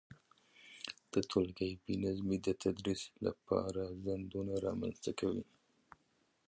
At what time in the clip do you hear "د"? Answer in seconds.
1.13-1.15, 2.43-2.47